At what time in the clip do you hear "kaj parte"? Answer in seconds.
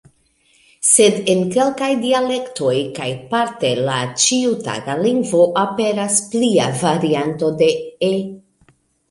2.95-3.71